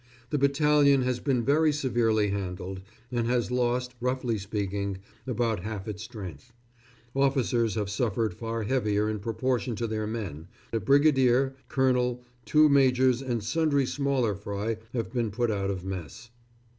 [0.31, 6.01] The battalion has been very severely handled, and has lost, roughly speaking, about half its
[6.01, 6.51] strength.
[7.15, 13.21] Officers have suffered far heavier in proportion to their men, a brigadier, colonel, two majors
[13.21, 16.31] and sundry smaller fry have been put out of mess.